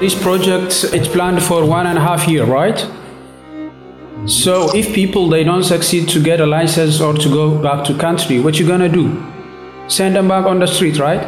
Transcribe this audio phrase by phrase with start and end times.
[0.00, 2.78] This project is planned for one and a half year, right?
[4.26, 7.94] So if people they don't succeed to get a license or to go back to
[7.98, 9.04] country, what you gonna do?
[9.88, 11.22] Send them back on the street, right?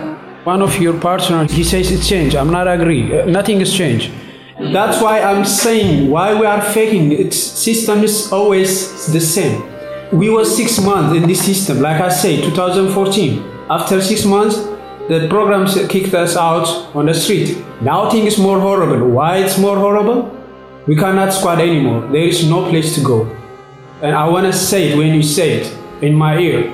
[0.44, 2.36] One of your partner he says it's changed.
[2.36, 3.18] I'm not agree.
[3.18, 4.12] Uh, Nothing has changed.
[4.60, 7.10] That's why I'm saying why we are faking.
[7.10, 9.64] Its system is always the same.
[10.12, 13.42] We were six months in this system, like I say, 2014.
[13.68, 14.56] After six months,
[15.10, 17.58] the programs kicked us out on the street.
[17.80, 19.08] Now things more horrible.
[19.08, 20.30] Why it's more horrible?
[20.86, 22.02] We cannot squat anymore.
[22.12, 23.24] There is no place to go.
[24.02, 26.70] And I wanna say it when you say it in my ear.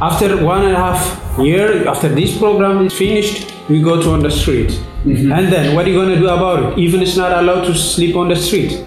[0.00, 4.22] After one and a half year, after this program is finished, we go to on
[4.22, 4.70] the street.
[4.70, 5.32] Mm-hmm.
[5.32, 6.78] And then what are you gonna do about it?
[6.78, 8.86] Even it's not allowed to sleep on the street.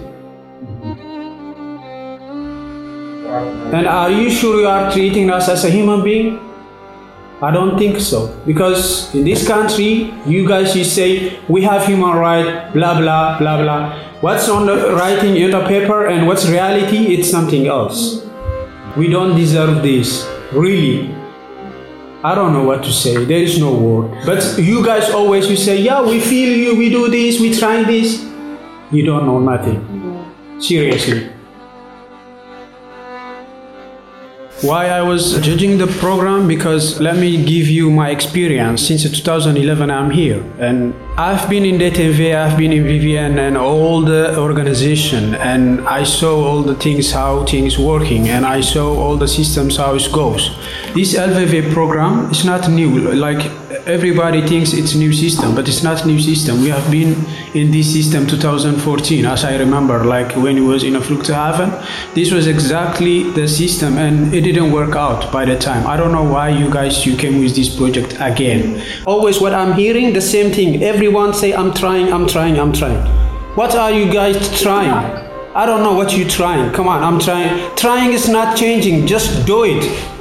[3.75, 6.39] And are you sure you are treating us as a human being?
[7.43, 8.33] I don't think so.
[8.45, 13.61] Because in this country, you guys you say we have human right, blah blah blah
[13.61, 13.99] blah.
[14.21, 18.23] What's on the writing in the paper and what's reality, it's something else.
[18.95, 20.25] We don't deserve this.
[20.53, 21.13] Really.
[22.23, 23.25] I don't know what to say.
[23.25, 24.25] There is no word.
[24.25, 27.83] But you guys always you say, yeah, we feel you, we do this, we try
[27.83, 28.23] this.
[28.89, 29.83] You don't know nothing.
[30.61, 31.29] Seriously.
[34.63, 38.87] Why I was judging the program because let me give you my experience.
[38.87, 43.99] Since 2011, I'm here, and I've been in DTV, I've been in VVN, and all
[43.99, 49.17] the organization, and I saw all the things how things working, and I saw all
[49.17, 50.49] the systems how it goes.
[50.93, 53.11] This LVV program is not new.
[53.11, 53.43] Like
[53.85, 56.61] everybody thinks it's new system, but it's not new system.
[56.61, 60.95] We have been in this system 2014, as I remember, like when it was in
[60.95, 61.69] a Vluchthaven.
[62.13, 65.85] This was exactly the system, and it didn't work out by the time.
[65.85, 68.81] I don't know why you guys you came with this project again.
[69.05, 70.81] Always what I'm hearing the same thing.
[70.83, 73.05] Everyone say I'm trying, I'm trying, I'm trying.
[73.55, 74.91] What are you guys trying?
[75.55, 76.73] I don't know what you're trying.
[76.73, 77.75] Come on, I'm trying.
[77.75, 79.05] Trying is not changing.
[79.05, 80.12] Just do it.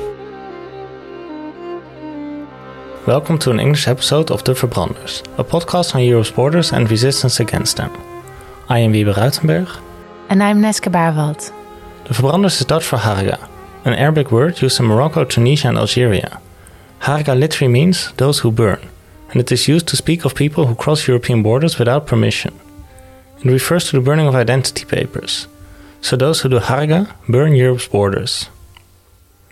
[3.04, 7.40] Welcome to an English episode of The Verbranders, a podcast on Europe's borders and resistance
[7.40, 7.90] against them.
[8.68, 9.68] I am Wiebe Ruitenberg.
[10.28, 11.50] And I'm Neske Baarwald.
[12.04, 13.48] The Verbranders is Dutch for harga,
[13.84, 16.40] an Arabic word used in Morocco, Tunisia, and Algeria.
[17.00, 18.78] Harga literally means those who burn,
[19.30, 22.54] and it is used to speak of people who cross European borders without permission.
[23.38, 25.48] It refers to the burning of identity papers.
[26.02, 28.48] So those who do harga burn Europe's borders.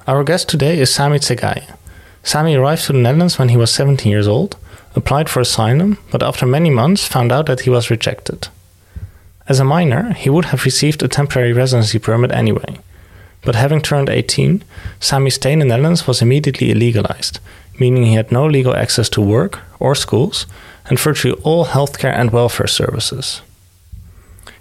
[0.07, 1.77] Our guest today is Sami Tsegaye.
[2.23, 4.57] Sami arrived to the Netherlands when he was 17 years old,
[4.95, 8.49] applied for asylum, but after many months found out that he was rejected.
[9.49, 12.79] As a minor, he would have received a temporary residency permit anyway.
[13.43, 14.63] But having turned 18,
[15.01, 17.39] Sami's stay in the Netherlands was immediately illegalized,
[17.79, 20.47] meaning he had no legal access to work or schools
[20.87, 23.43] and virtually all healthcare and welfare services.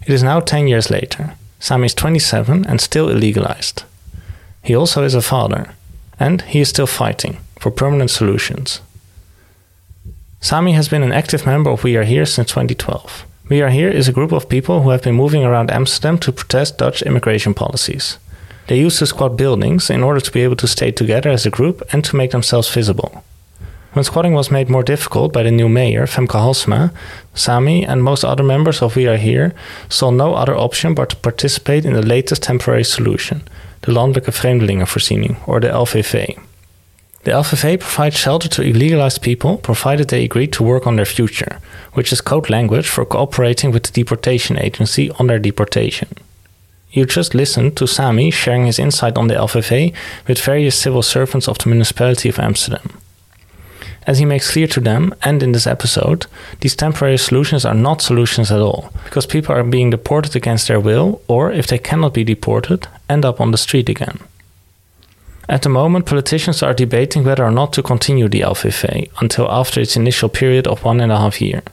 [0.02, 1.36] It is now 10 years later.
[1.60, 3.84] Sami is 27 and still illegalized.
[4.64, 5.76] He also is a father,
[6.20, 8.82] and he is still fighting for permanent solutions.
[10.42, 13.26] Sami has been an active member of We Are Here since 2012.
[13.50, 16.32] We Are Here is a group of people who have been moving around Amsterdam to
[16.32, 18.18] protest Dutch immigration policies.
[18.68, 21.50] They used to squat buildings in order to be able to stay together as a
[21.50, 23.24] group and to make themselves visible.
[23.94, 26.94] When squatting was made more difficult by the new mayor, Femke Halsema,
[27.34, 29.56] Sami and most other members of We Are Here
[29.90, 33.42] saw no other option but to participate in the latest temporary solution,
[33.82, 36.40] the Landelijke Vreemdelingenvoorziening, or the LVV.
[37.24, 41.60] The LVV provides shelter to illegalized people provided they agree to work on their future,
[41.94, 46.08] which is code language for cooperating with the deportation agency on their deportation.
[46.92, 49.94] You just listened to Sami sharing his insight on the LVV
[50.28, 53.00] with various civil servants of the municipality of Amsterdam.
[54.08, 56.26] As he makes clear to them, and in this episode,
[56.62, 60.80] these temporary solutions are not solutions at all, because people are being deported against their
[60.80, 64.20] will, or if they cannot be deported, end up on the street again.
[65.50, 69.82] At the moment, politicians are debating whether or not to continue the LVV until after
[69.82, 71.64] its initial period of one and a half year.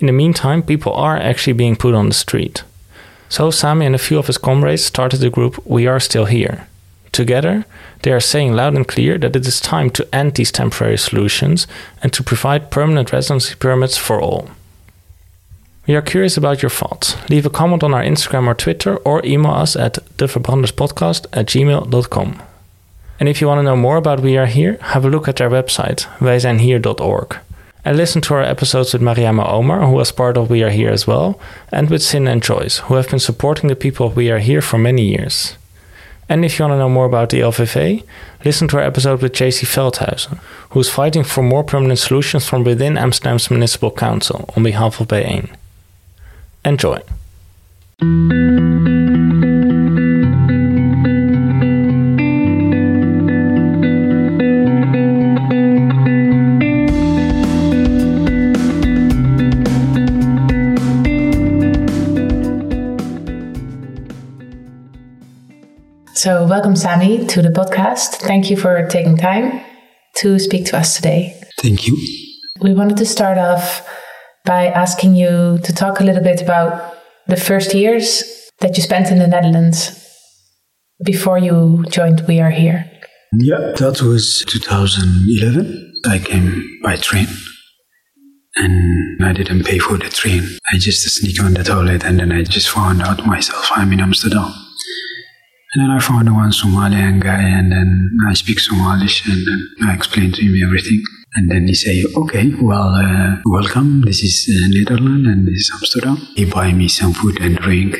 [0.00, 2.64] In the meantime, people are actually being put on the street.
[3.28, 6.66] So Sami and a few of his comrades started the group We Are Still Here.
[7.14, 7.64] Together,
[8.02, 11.68] they are saying loud and clear that it is time to end these temporary solutions
[12.02, 14.50] and to provide permanent residency permits for all.
[15.86, 17.16] We are curious about your thoughts.
[17.30, 22.42] Leave a comment on our Instagram or Twitter or email us at thevarbranderspodcast at gmail.com.
[23.20, 25.40] And if you want to know more about We Are Here, have a look at
[25.40, 27.38] our website, wijzijnhier.org.
[27.84, 30.90] And listen to our episodes with Mariama Omar, who was part of We Are Here
[30.90, 31.38] as well,
[31.70, 34.62] and with Sin and Joyce, who have been supporting the people of We Are Here
[34.62, 35.56] for many years.
[36.28, 38.04] And if you want to know more about the LVV,
[38.44, 40.38] listen to our episode with Jazie Veldhuyzen,
[40.70, 45.08] who is fighting for more permanent solutions from within Amsterdam's Municipal Council on behalf of
[45.08, 45.50] BIJ1.
[46.64, 47.00] Enjoy.
[66.24, 68.14] So, welcome, Sami, to the podcast.
[68.14, 69.60] Thank you for taking time
[70.20, 71.38] to speak to us today.
[71.60, 71.94] Thank you.
[72.62, 73.86] We wanted to start off
[74.42, 76.94] by asking you to talk a little bit about
[77.26, 78.24] the first years
[78.60, 80.02] that you spent in the Netherlands
[81.04, 82.90] before you joined We Are Here.
[83.34, 85.92] Yeah, that was 2011.
[86.06, 87.26] I came by train
[88.56, 90.56] and I didn't pay for the train.
[90.72, 94.00] I just sneaked on the toilet and then I just found out myself I'm in
[94.00, 94.63] Amsterdam.
[95.74, 99.94] And then I found one Somalian guy and then I speak Somalish and then I
[99.94, 101.02] explained to him everything.
[101.34, 104.02] And then he say, okay, well, uh, welcome.
[104.02, 106.16] This is uh, Netherlands and this is Amsterdam.
[106.36, 107.96] He buy me some food and drink.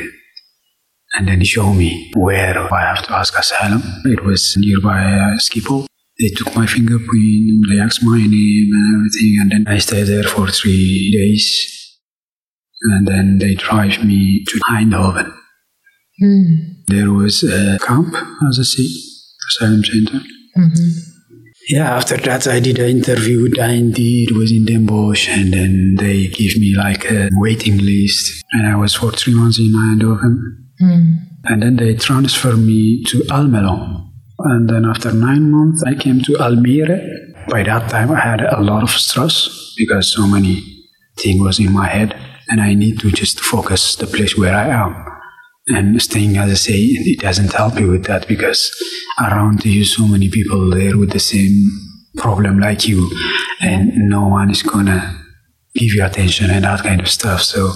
[1.15, 3.83] And then he show me where I have to ask asylum.
[4.05, 5.87] It was nearby uh, Schiphol.
[6.21, 9.37] They took my fingerprint, they asked my name and everything.
[9.41, 11.99] And then I stayed there for three days.
[12.83, 15.35] And then they drive me to Eindhoven.
[16.21, 16.45] Hmm.
[16.87, 18.15] There was a camp,
[18.49, 18.87] as I say,
[19.49, 20.21] asylum center.
[20.57, 21.15] Mm-hmm.
[21.69, 25.53] Yeah, after that I did an interview with IND, it was in Den Bosch, and
[25.53, 29.73] then they gave me like a waiting list, and I was for three months in
[29.73, 30.37] Eindhoven.
[30.83, 31.17] Mm.
[31.45, 34.11] And then they transferred me to Almelo.
[34.39, 37.47] And then after nine months, I came to Almere.
[37.49, 40.63] By that time, I had a lot of stress because so many
[41.17, 42.15] things was in my head,
[42.49, 45.14] and I need to just focus the place where I am.
[45.69, 48.71] And staying, as I say, it doesn't help you with that because
[49.19, 51.71] around you, so many people there with the same
[52.17, 53.11] problem like you,
[53.61, 55.25] and no one is gonna
[55.75, 57.43] give you attention and that kind of stuff.
[57.43, 57.73] So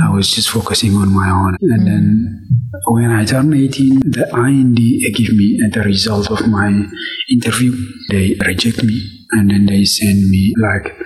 [0.00, 1.56] I was just focusing on my own.
[1.60, 2.48] And then
[2.86, 6.86] when I turned 18, the IND gave me the result of my
[7.30, 7.72] interview.
[8.10, 10.96] They reject me and then they send me like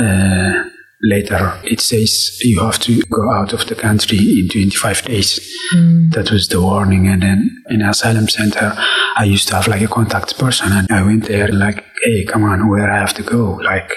[0.00, 0.70] uh,
[1.02, 5.40] later it says you have to go out of the country in 25 days.
[5.74, 6.12] Mm.
[6.12, 7.08] That was the warning.
[7.08, 8.74] And then in asylum center,
[9.16, 12.44] I used to have like a contact person and I went there like, hey, come
[12.44, 13.54] on, where I have to go?
[13.62, 13.92] Like,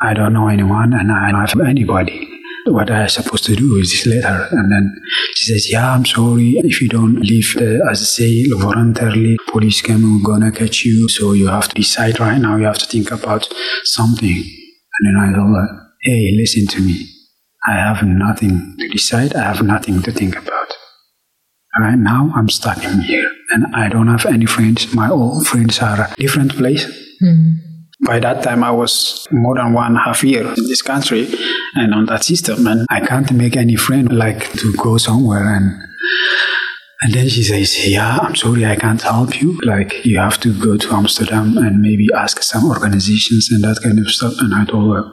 [0.00, 2.34] I don't know anyone and I don't have anybody.
[2.66, 4.46] What I supposed to do is this letter.
[4.50, 5.00] And then
[5.34, 6.50] she says, yeah, I'm sorry.
[6.58, 11.08] If you don't leave, the, as I say, voluntarily, police can gonna catch you.
[11.08, 12.56] So you have to decide right now.
[12.56, 13.48] You have to think about
[13.84, 14.57] something.
[14.98, 17.06] And then I told her, hey, listen to me.
[17.66, 19.34] I have nothing to decide.
[19.34, 20.76] I have nothing to think about.
[21.78, 24.92] Right now, I'm stuck in here and I don't have any friends.
[24.94, 26.84] My old friends are a different place.
[27.20, 27.52] Hmm.
[28.04, 31.28] By that time, I was more than one half year in this country
[31.74, 35.84] and on that system, and I can't make any friend like to go somewhere and.
[37.00, 39.58] And then she says, "Yeah, I'm sorry, I can't help you.
[39.62, 43.98] Like, you have to go to Amsterdam and maybe ask some organizations and that kind
[44.00, 45.04] of stuff." And I told her,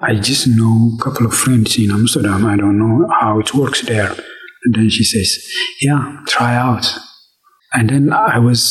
[0.00, 2.46] "I just know a couple of friends in Amsterdam.
[2.46, 4.12] I don't know how it works there."
[4.64, 5.38] And then she says,
[5.80, 6.96] "Yeah, try out."
[7.72, 8.62] And then I was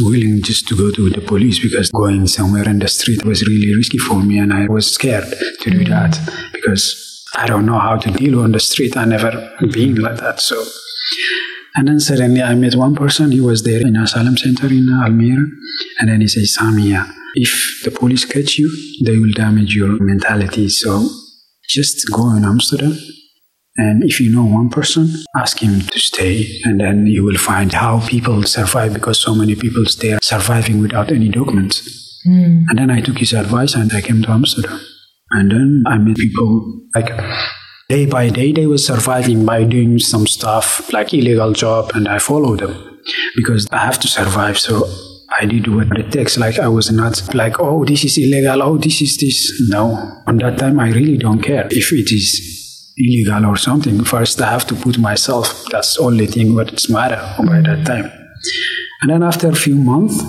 [0.00, 3.74] willing just to go to the police because going somewhere in the street was really
[3.74, 6.18] risky for me and I was scared to do that
[6.52, 8.96] because I don't know how to deal on the street.
[8.96, 10.40] I never been like that.
[10.40, 10.62] So
[11.74, 15.44] and then suddenly I met one person, he was there in asylum center in Almere,
[15.98, 18.70] and then he says, Samia, if the police catch you,
[19.04, 20.68] they will damage your mentality.
[20.68, 21.08] So
[21.68, 22.96] just go in Amsterdam
[23.76, 27.72] and if you know one person, ask him to stay, and then you will find
[27.72, 32.20] how people survive because so many people stay surviving without any documents.
[32.24, 32.64] Hmm.
[32.68, 34.78] And then I took his advice and I came to Amsterdam.
[35.30, 37.10] And then I met people like
[37.92, 42.18] day by day they were surviving by doing some stuff like illegal job and I
[42.18, 42.74] followed them
[43.36, 44.58] because I have to survive.
[44.58, 44.88] So
[45.38, 46.38] I did what it takes.
[46.38, 48.62] Like I was not like, oh, this is illegal.
[48.62, 49.38] Oh, this is this.
[49.68, 49.84] No.
[50.26, 54.04] On that time, I really don't care if it is illegal or something.
[54.04, 55.64] First, I have to put myself.
[55.70, 58.10] That's the only thing what's matter by that time.
[59.02, 60.22] And then after a few months,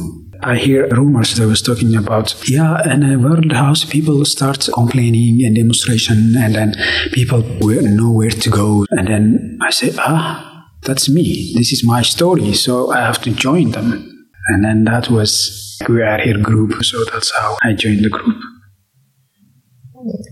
[0.46, 4.68] I hear rumors that I was talking about, yeah, in a world house, people start
[4.74, 6.76] complaining and demonstration, and then
[7.14, 8.86] people know where to go.
[8.92, 11.54] And then I say, ah, that's me.
[11.56, 14.28] This is my story, so I have to join them.
[14.50, 18.36] And then that was We Are Here group, so that's how I joined the group.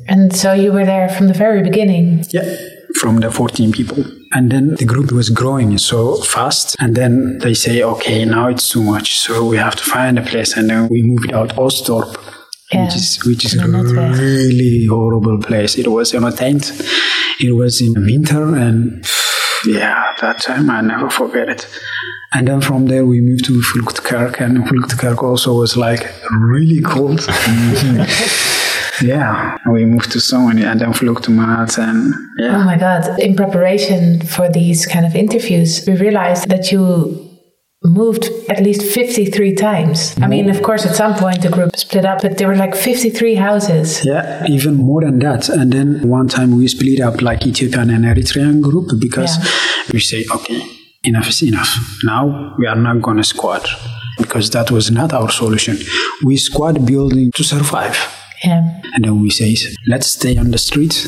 [0.10, 2.25] And so you were there from the very beginning.
[2.32, 2.53] Yeah,
[3.00, 4.03] from the 14 people.
[4.33, 6.75] And then the group was growing so fast.
[6.79, 9.17] And then they say, okay, now it's too much.
[9.19, 10.55] So we have to find a place.
[10.55, 12.15] And then we moved out Osdorp,
[12.71, 15.77] Yeah, which is, which is a really horrible place.
[15.77, 16.71] It was in a tent.
[17.39, 19.03] It was in winter, and
[19.65, 21.67] yeah, that time I never forget it.
[22.33, 27.19] And then from there we moved to Vluchtkerk, and Vluchtkerk also was like really cold.
[29.01, 32.58] yeah, we moved to Sony and then Vluchtmaat, and yeah.
[32.58, 33.20] Oh my God.
[33.20, 37.27] In preparation for these kind of interviews, we realized that you
[37.84, 40.15] moved at least 53 times.
[40.22, 42.75] I mean, of course, at some point the group split up, but there were like
[42.75, 44.05] 53 houses.
[44.05, 45.50] Yeah, even more than that.
[45.50, 49.93] And then one time we split up like Ethiopian and Eritrean group because Yeah.
[49.93, 50.62] we say, okay,
[51.03, 51.75] enough is enough.
[52.03, 53.67] Now we are not going to squat
[54.20, 55.77] because that was not our solution.
[56.24, 57.98] We squad building to survive.
[58.43, 58.81] Yeah.
[58.93, 59.55] And then we say,
[59.88, 61.07] let's stay on the street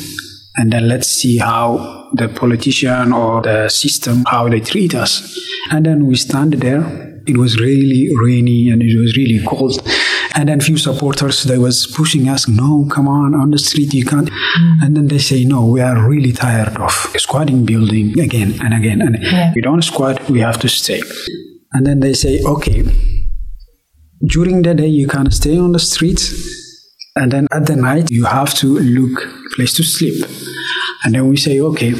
[0.56, 5.36] and then let's see how the politician or the system, how they treat us.
[5.70, 7.10] And then we stand there.
[7.26, 9.82] It was really rainy and it was really cold.
[10.36, 14.04] And then few supporters, they was pushing us, no, come on, on the street, you
[14.04, 14.28] can't.
[14.30, 14.82] Mm.
[14.82, 19.00] And then they say, no, we are really tired of squatting building again and again.
[19.00, 19.52] And Yeah.
[19.54, 21.00] we don't squat, we have to stay.
[21.72, 22.84] And then they say, okay,
[24.26, 26.20] during the day you can stay on the street
[27.16, 30.24] and then at the night you have to look place to sleep.
[31.04, 31.94] And then we say okay.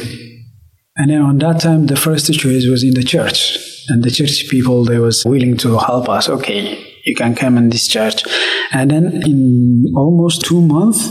[0.97, 3.57] And then on that time the first choice was in the church.
[3.87, 6.27] And the church people they was willing to help us.
[6.27, 8.23] Okay you can come in this church.
[8.71, 11.07] And then in almost two months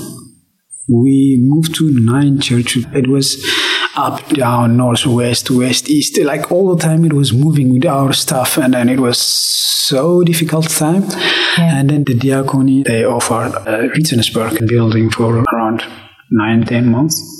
[0.88, 2.84] we moved to nine churches.
[2.92, 3.42] It was
[3.96, 6.18] up, down, north, west, west, east.
[6.18, 10.22] Like all the time, it was moving with our stuff, and then it was so
[10.22, 11.04] difficult time.
[11.58, 15.84] And then the diacony they offered a Rittensburg building for around
[16.30, 17.30] nine, ten months.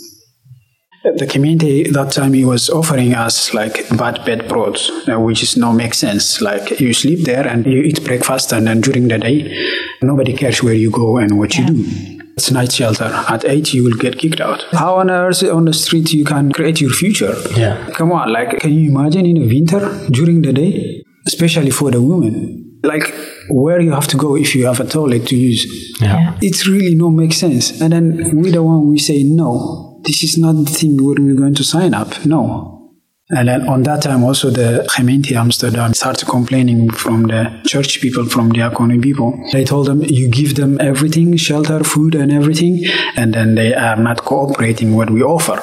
[1.17, 5.55] The community that time he was offering us like bad bed brood, uh, which is
[5.55, 6.41] no make sense.
[6.41, 9.53] Like you sleep there and you eat breakfast, and then during the day,
[10.01, 12.14] nobody cares where you go and what you do.
[12.37, 13.05] It's night shelter.
[13.29, 14.65] At eight, you will get kicked out.
[14.73, 17.35] How on earth on the street you can create your future?
[17.57, 17.91] Yeah.
[17.91, 22.03] Come on, like, can you imagine in a winter during the day, especially for the
[22.03, 23.15] women, like
[23.49, 25.65] where you have to go if you have a toilet to use?
[26.01, 26.17] Yeah.
[26.17, 26.39] Yeah.
[26.43, 27.81] It really no make sense.
[27.81, 31.37] And then we the one we say no, this is not the thing where we're
[31.37, 32.27] going to sign up.
[32.27, 32.84] No.
[33.31, 38.27] And then on that time also the Gemeente Amsterdam started complaining from the church people,
[38.27, 39.33] from the Diaconie people.
[39.51, 42.85] They told them you give them everything, shelter, food and everything,
[43.17, 45.63] and then they are not cooperating what we offer.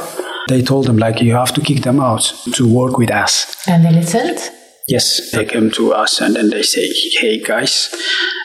[0.50, 3.56] They told them like you have to kick them out to work with us.
[3.68, 4.39] And they listened?
[4.88, 6.89] Yes, they came to us and then they say,
[7.20, 7.94] hey guys,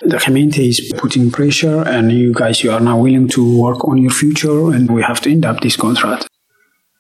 [0.02, 3.96] the Gemeente is putting pressure and you guys, you are now willing to work on
[3.96, 6.28] your future and we have to end up this contract.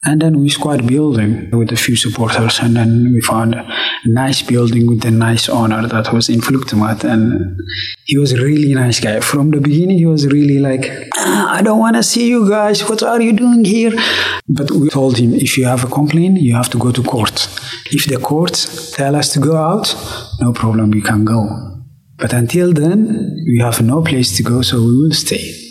[0.06, 3.66] And then we squad building with a few supporters and then we found a
[4.04, 7.58] nice building with a nice owner that was in Vluchtmaat and
[8.04, 9.18] he was a really nice guy.
[9.18, 10.84] From the beginning he was really like,
[11.16, 13.92] "Ah, I don't want to see you guys, what are you doing here?
[14.48, 17.48] But we told him, if you have a complaint, you have to go to court.
[17.90, 19.86] If the courts tell us to go out,
[20.40, 21.40] no problem, we can go.
[22.16, 22.98] But until then,
[23.46, 25.65] we have no place to go, so we will stay.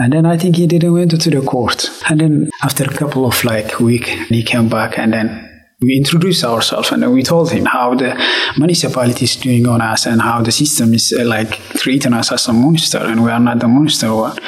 [0.00, 1.90] And then I think he didn't went to the court.
[2.08, 5.46] And then after a couple of like week, he came back and then
[5.82, 8.14] we introduced ourselves and then we told him how the
[8.56, 12.48] municipality is doing on us and how the system is uh, like treating us as
[12.48, 14.38] a monster and we are not the monster one.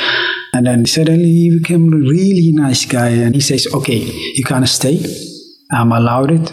[0.55, 4.67] And then suddenly he became a really nice guy and he says, okay, you can
[4.67, 5.05] stay.
[5.71, 6.51] I'm allowed it.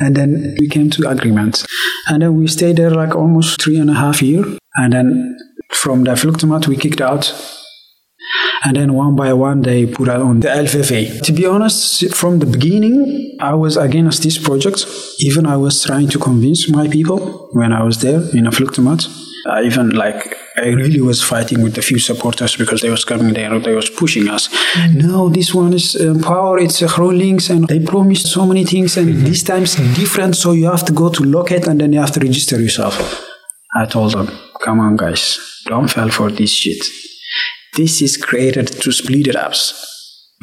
[0.00, 1.64] And then we came to agreement.
[2.08, 4.44] And then we stayed there like almost three and a half year.
[4.74, 5.38] And then
[5.70, 7.32] from the Vluchtmaat we kicked out.
[8.64, 11.22] And then one by one they put out on the LVV.
[11.22, 14.86] To be honest, from the beginning, I was against this project.
[15.18, 19.08] Even I was trying to convince my people when I was there in a Vluchtmaat.
[19.46, 23.34] I even like I really was fighting with a few supporters because they was coming
[23.34, 24.48] there, they was pushing us.
[24.48, 24.98] Mm-hmm.
[25.06, 26.58] No, this one is um, power.
[26.58, 29.24] It's uh, a links, and they promised so many things, and mm-hmm.
[29.24, 30.36] this time's different.
[30.36, 32.94] So you have to go to Locket, and then you have to register yourself.
[33.74, 34.28] I told them,
[34.62, 36.82] come on, guys, don't fall for this shit.
[37.76, 39.54] This is created to split it up,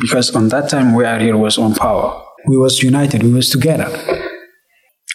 [0.01, 2.21] because on that time we are here was on power.
[2.47, 3.23] We was united.
[3.23, 3.87] We was together.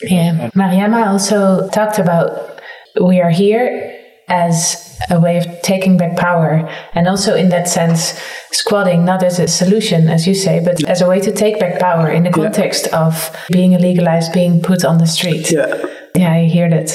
[0.02, 0.50] Yeah.
[0.54, 2.60] Mariama also talked about
[3.00, 3.92] we are here
[4.28, 8.18] as a way of taking back power and also in that sense
[8.50, 11.78] squatting not as a solution as you say but as a way to take back
[11.78, 15.80] power in the context of being illegalized being put on the street Yeah.
[16.16, 16.88] yeah i hear that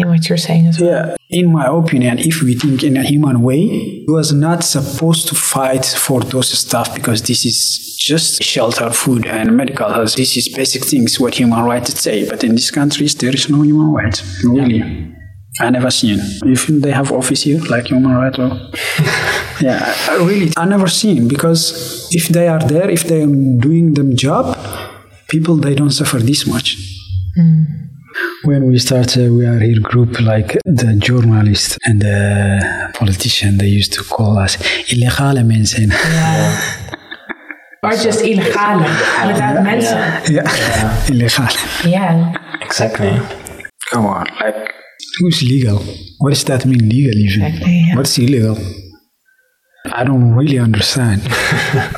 [0.00, 3.02] in what you're saying as well Yeah, in my opinion, if we think in a
[3.02, 8.42] human way, he was not supposed to fight for those stuff because this is just
[8.42, 10.14] shelter, food, and medical health.
[10.14, 12.28] This is basic things what human rights say.
[12.28, 14.80] But in these countries, there is no human rights, really.
[15.60, 16.18] I never seen.
[16.44, 18.38] If they have office here, like human rights
[19.60, 23.94] yeah, I really, I never seen because if they are there, if they are doing
[23.94, 24.56] them job,
[25.28, 26.76] people they don't suffer this much.
[27.36, 27.87] Hmm.
[28.44, 33.58] When we start, uh, we are here group like the journalist and the politician.
[33.58, 34.56] They used to call us
[34.92, 35.92] illegale mensen.
[37.80, 38.88] Or just illegale,
[39.26, 39.98] without mensen.
[40.32, 41.56] Yeah, illegale.
[41.84, 42.34] Yeah.
[42.60, 43.12] Exactly.
[43.92, 44.74] Come on, like
[45.18, 45.78] who's legal?
[46.18, 47.42] What does that mean, legal even?
[47.42, 47.96] Exactly, yeah.
[47.96, 48.58] What's illegal?
[49.92, 51.22] I don't really understand.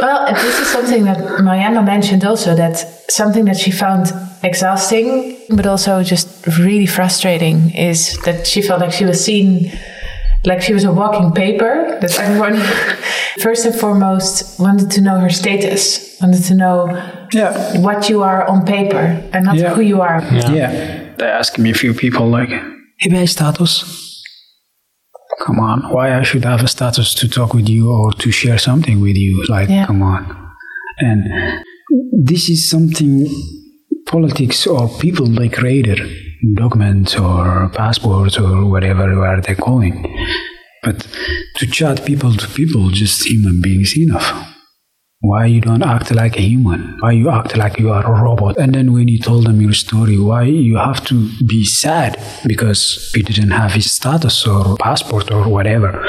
[0.00, 2.76] Well, this is something that Mariama mentioned also that
[3.10, 8.92] something that she found exhausting, but also just really frustrating is that she felt like
[8.92, 9.70] she was seen
[10.46, 12.56] like she was a walking paper, that everyone,
[13.40, 16.86] first and foremost, wanted to know her status, wanted to know
[17.32, 19.74] yeah, what you are on paper and not Yeah.
[19.74, 20.22] who you are.
[20.54, 21.00] yeah.
[21.18, 22.50] They ask me a few people like,
[22.96, 23.84] "Heb jij status?"
[25.44, 28.58] Come on, why I should have a status to talk with you or to share
[28.58, 29.44] something with you?
[29.48, 29.86] Like, Yeah.
[29.86, 30.36] come on.
[30.98, 31.22] And
[32.12, 33.26] this is something
[34.06, 35.98] politics or people they created,
[36.54, 40.04] documents or passports or whatever where they're calling.
[40.82, 41.06] But
[41.56, 44.49] to chat people to people, just human beings enough.
[45.22, 46.96] Why you don't act like a human?
[47.00, 48.56] Why you act like you are a robot?
[48.56, 53.12] And then when you told them your story, why you have to be sad because
[53.14, 56.02] he didn't have his status or passport or whatever?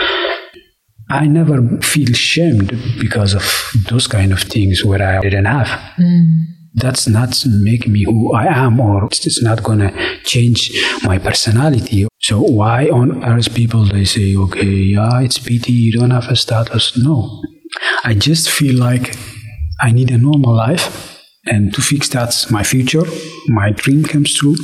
[1.09, 2.69] I never feel shamed
[3.01, 3.43] because of
[3.89, 5.67] those kind of things where I didn't have.
[5.97, 6.43] Hmm.
[6.73, 9.91] That's not make me who I am, or it's not gonna
[10.23, 10.71] change
[11.03, 12.07] my personality.
[12.19, 16.35] So why on earth people they say, okay, yeah, it's pity you don't have a
[16.37, 16.97] status?
[16.97, 17.41] No,
[18.03, 19.15] I just feel like
[19.81, 23.03] I need a normal life, and to fix that, my future,
[23.47, 24.55] my dream comes true.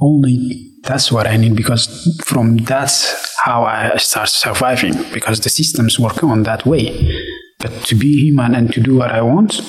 [0.00, 1.88] Only that's what I need because
[2.24, 7.12] from that's how I start surviving because the systems work on that way.
[7.58, 9.62] But to be human and to do what I want,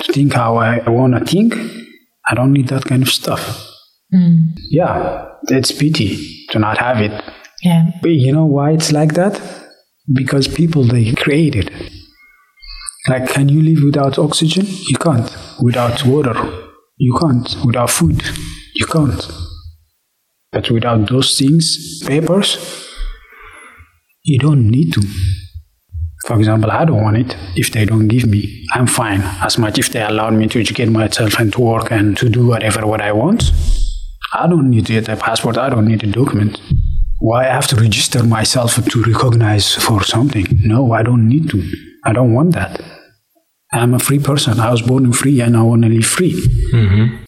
[0.00, 1.54] to think how I want to think,
[2.28, 3.68] I don't need that kind of stuff.
[4.10, 4.50] Hmm.
[4.70, 7.12] Yeah, it's pity to not have it.
[7.62, 7.90] Yeah.
[8.00, 9.40] But you know why it's like that?
[10.10, 11.70] Because people they create it.
[13.08, 14.64] Like, can you live without oxygen?
[14.66, 15.30] You can't.
[15.60, 16.34] Without water,
[16.96, 17.56] you can't.
[17.64, 18.22] Without food,
[18.74, 19.28] you can't.
[20.52, 22.88] But without those things, papers,
[24.22, 25.02] you don't need to.
[26.26, 27.36] For example, I don't want it.
[27.56, 29.20] If they don't give me, I'm fine.
[29.42, 32.46] As much if they allow me to educate myself and to work and to do
[32.46, 33.50] whatever what I want,
[34.32, 35.58] I don't need to get a passport.
[35.58, 36.60] I don't need a document.
[37.22, 40.44] Why I have to register myself to recognize for something?
[40.64, 41.62] No, I don't need to.
[42.04, 42.80] I don't want that.
[43.72, 44.58] I'm a free person.
[44.58, 46.34] I was born free and I want to live free.
[46.72, 47.22] Mm-hmm.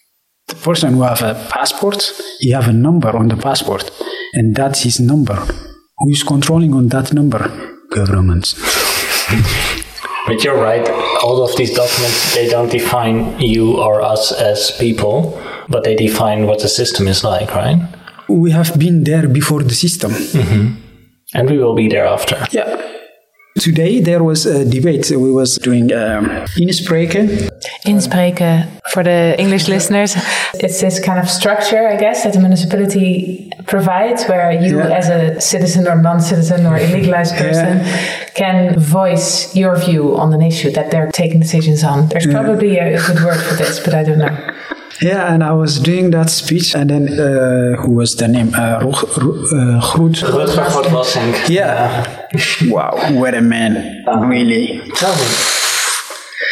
[0.49, 3.89] The person who have a passport, he have a number on the passport,
[4.33, 5.35] and that's his number.
[5.99, 7.41] Who is controlling on that number?
[7.89, 8.53] Governments.
[10.27, 10.89] But you're right.
[11.23, 16.47] All of these documents they don't define you or us as people, but they define
[16.47, 17.79] what the system is like, right?
[18.29, 20.13] We have been there before the system.
[21.33, 22.37] And we will be there after.
[22.51, 22.81] Yeah.
[23.57, 25.09] Today there was a debate.
[25.11, 26.25] We was doing um,
[26.57, 27.49] inspreken.
[27.85, 30.13] Inspreken for the English listeners.
[30.55, 34.89] It's this kind of structure, I guess, that the municipality provides where you, Yeah.
[34.97, 37.79] as a citizen or non citizen or illegalized person,
[38.35, 42.09] can voice your view on an issue that they're taking decisions on.
[42.09, 44.35] There's probably a good word for this, but I don't know.
[45.01, 48.53] Yeah, and I was doing that speech, and then uh, who was the name?
[48.55, 50.15] Uh, uh, Groot.
[50.15, 51.49] Rutger.
[51.49, 52.27] Yeah.
[52.71, 54.05] wow, what a man!
[54.29, 54.81] Really.
[54.95, 55.25] Tell me.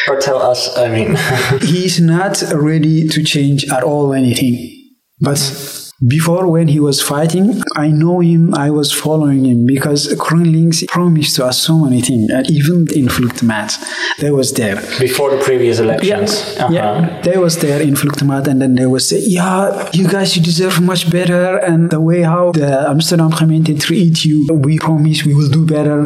[0.10, 1.16] Or tell us, I mean.
[1.62, 4.92] he's not ready to change at all anything.
[5.22, 5.38] But
[6.08, 11.36] before, when he was fighting, I know him, I was following him because GroenLinks promised
[11.38, 13.78] to us so many things, and even in Vluchtmaat,
[14.20, 14.76] they was there.
[15.00, 16.56] Before the previous elections.
[16.58, 16.74] Yeah, Uh-huh.
[16.74, 20.42] yeah, they was there in Vluchtmaat, and then they was say, yeah, you guys, you
[20.44, 25.34] deserve much better, and the way how the Amsterdam gemeente treat you, we promise we
[25.34, 26.00] will do better.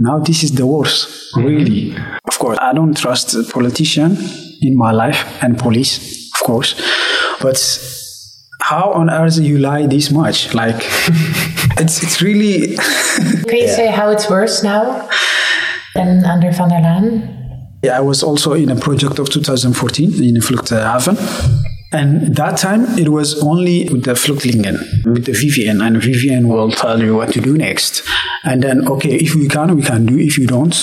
[0.00, 1.96] Now this is the worst, really.
[2.28, 4.16] Of course, I don't trust politician
[4.60, 6.74] in my life and police, of course,
[7.40, 7.56] but
[8.68, 10.54] how on earth you lie this much?
[10.54, 10.76] Like,
[11.80, 12.76] it's it's really.
[13.48, 15.08] Can you say how it's worse now
[15.94, 17.34] than under Van der Laan?
[17.82, 21.16] Yeah, I was also in a project of 2014 in Vluchthaven.
[21.92, 24.76] And that time it was only with the Vluchtelingen,
[25.06, 28.02] with the VVN, and VVN will tell you what to do next.
[28.44, 30.18] And then, okay, if we can, we can do.
[30.18, 30.76] If you don't,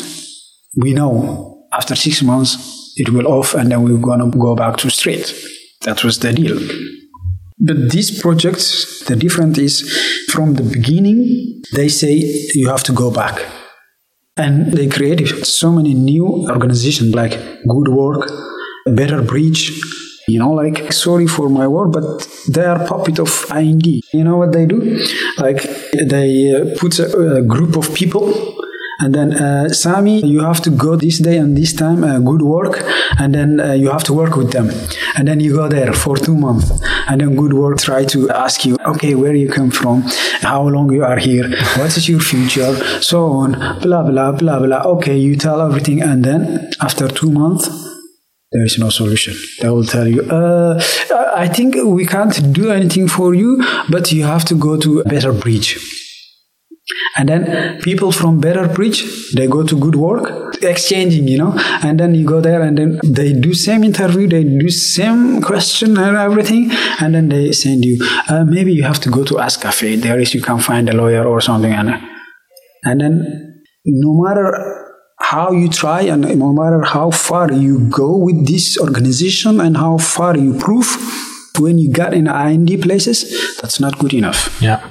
[0.76, 2.58] we know after six months
[2.95, 5.36] it will off, and then we're gonna go back to street.
[5.82, 6.58] That was the deal.
[7.58, 12.13] But these projects, the difference is from the beginning, they say
[12.54, 13.46] you have to go back.
[14.38, 18.30] And they created so many new organizations like Good Work,
[18.86, 19.72] Better Bridge,
[20.28, 23.86] you know, like, sorry for my word, but they are puppet of IND.
[23.86, 25.00] You know what they do?
[25.38, 25.62] Like,
[25.94, 28.34] they uh, put a, a group of people
[29.00, 32.42] and then uh, Sami, you have to go this day and this time, uh, good
[32.42, 32.84] work,
[33.20, 34.70] and then uh, you have to work with them.
[35.18, 36.72] And then you go there for two months,
[37.08, 40.04] and then good work try to ask you, okay, where you come from,
[40.42, 44.82] how long you are here, what is your future, so on, blah blah blah blah.
[44.84, 47.70] Okay, you tell everything, and then after two months,
[48.52, 49.36] there is no solution.
[49.60, 50.82] They will tell you, uh,
[51.36, 55.04] I think we can't do anything for you, but you have to go to a
[55.04, 55.78] better bridge.
[57.17, 61.97] And then people from Better Bridge, they go to good work, exchanging, you know, and
[61.97, 66.17] then you go there and then they do same interview, they do same question and
[66.17, 69.95] everything, and then they send you, uh, maybe you have to go to Ask Cafe,
[69.95, 72.01] there is you can find a lawyer or something, and,
[72.84, 74.82] and then no matter
[75.17, 79.97] how you try and no matter how far you go with this organization and how
[79.97, 80.86] far you prove
[81.60, 84.62] when you get in IND places, that's not good enough.
[84.62, 84.82] Yeah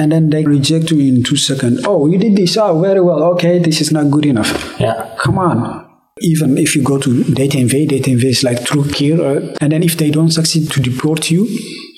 [0.00, 1.84] and then they reject you in two seconds.
[1.84, 2.56] Oh, you did this.
[2.56, 3.22] Oh, very well.
[3.34, 4.80] Okay, this is not good enough.
[4.80, 5.14] Yeah.
[5.18, 5.86] Come on.
[6.22, 9.20] Even if you go to DT&V, DT&V is like true care.
[9.20, 11.46] Uh, and then if they don't succeed to deport you,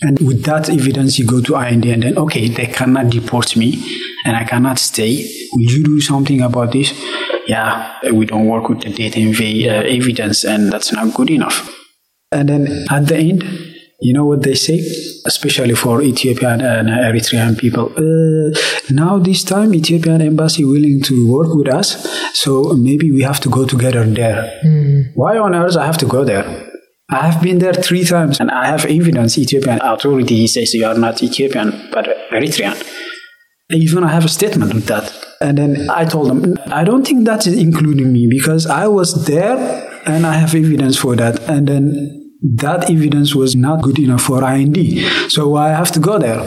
[0.02, 3.80] and with that evidence, you go to IND, and then, okay, they cannot deport me
[4.24, 5.24] and I cannot stay.
[5.52, 6.92] Will you do something about this?
[7.46, 11.72] Yeah, we don't work with the DT&V uh, evidence, and that's not good enough.
[12.32, 13.71] And then at the end,
[14.02, 14.78] you know what they say,
[15.26, 17.86] especially for Ethiopian and Eritrean people.
[17.96, 18.50] Uh,
[18.90, 21.88] now this time, Ethiopian embassy willing to work with us,
[22.34, 24.60] so maybe we have to go together there.
[24.64, 25.12] Mm.
[25.14, 26.44] Why on earth I have to go there?
[27.10, 29.38] I have been there three times, and I have evidence.
[29.38, 32.76] Ethiopian authority he says you are not Ethiopian but Eritrean.
[33.70, 35.14] Even I have a statement with that.
[35.40, 39.26] And then I told them, I don't think that is including me because I was
[39.26, 39.56] there
[40.06, 41.40] and I have evidence for that.
[41.48, 44.76] And then that evidence was not good enough for IND.
[45.30, 46.40] So I have to go there.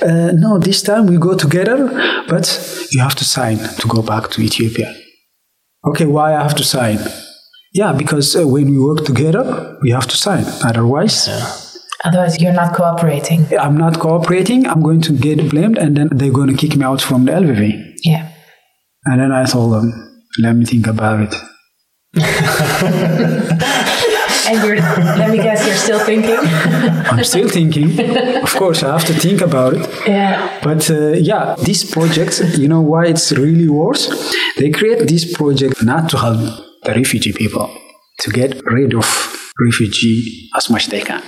[0.00, 1.88] Uh, no, this time we go together,
[2.28, 2.46] but
[2.92, 4.94] you have to sign to go back to Ethiopia.
[5.84, 6.98] Okay, why I have to sign?
[7.74, 10.44] Yeah, because uh, when we work together, we have to sign.
[10.64, 11.44] Otherwise, yeah.
[12.04, 13.46] Otherwise, you're not cooperating.
[13.56, 14.66] I'm not cooperating.
[14.66, 17.32] I'm going to get blamed, and then they're going to kick me out from the
[17.32, 17.94] LVV.
[18.02, 18.28] Yeah.
[19.04, 19.92] And then I told them,
[20.40, 21.34] let me think about it.
[24.48, 26.36] And you're, let me guess, you're still thinking?
[27.10, 27.98] I'm still thinking.
[28.42, 29.88] Of course, I have to think about it.
[30.06, 30.60] Yeah.
[30.62, 34.08] But uh, yeah, this project, you know why it's really worse?
[34.56, 36.40] They create this project not to help
[36.82, 37.70] the refugee people,
[38.20, 39.06] to get rid of
[39.60, 41.22] refugee as much they can.